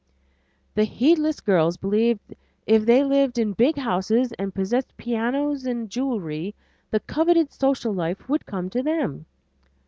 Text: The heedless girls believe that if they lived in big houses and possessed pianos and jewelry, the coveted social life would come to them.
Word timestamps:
The 0.73 0.85
heedless 0.85 1.41
girls 1.41 1.77
believe 1.77 2.17
that 2.27 2.37
if 2.65 2.87
they 2.87 3.03
lived 3.03 3.37
in 3.37 3.53
big 3.53 3.77
houses 3.77 4.31
and 4.39 4.51
possessed 4.51 4.97
pianos 4.97 5.67
and 5.67 5.91
jewelry, 5.91 6.55
the 6.89 7.01
coveted 7.01 7.53
social 7.53 7.93
life 7.93 8.27
would 8.27 8.47
come 8.47 8.67
to 8.71 8.81
them. 8.81 9.27